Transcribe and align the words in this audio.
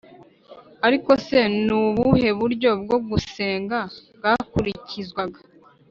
ariko 0.87 1.11
se 1.25 1.39
ni 1.65 1.73
ubuhe 1.81 2.29
buryo 2.39 2.69
bwo 2.81 2.97
gusenga 3.09 3.77
bwakurikizwaga? 4.17 5.39